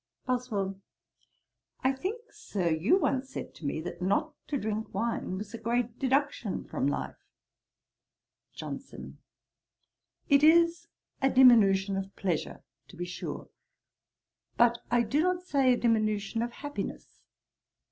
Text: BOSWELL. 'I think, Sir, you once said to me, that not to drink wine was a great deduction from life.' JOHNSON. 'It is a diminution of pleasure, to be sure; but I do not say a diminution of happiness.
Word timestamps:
BOSWELL. 0.25 0.81
'I 1.83 1.91
think, 1.91 2.21
Sir, 2.31 2.71
you 2.71 2.97
once 2.97 3.29
said 3.29 3.53
to 3.53 3.67
me, 3.67 3.79
that 3.81 4.01
not 4.01 4.33
to 4.47 4.57
drink 4.57 4.91
wine 4.95 5.37
was 5.37 5.53
a 5.53 5.59
great 5.59 5.99
deduction 5.99 6.63
from 6.63 6.87
life.' 6.87 7.29
JOHNSON. 8.55 9.19
'It 10.27 10.41
is 10.43 10.87
a 11.21 11.29
diminution 11.29 11.97
of 11.97 12.15
pleasure, 12.15 12.63
to 12.87 12.95
be 12.97 13.05
sure; 13.05 13.49
but 14.57 14.79
I 14.89 15.03
do 15.03 15.21
not 15.21 15.43
say 15.43 15.71
a 15.71 15.77
diminution 15.77 16.41
of 16.41 16.51
happiness. 16.51 17.21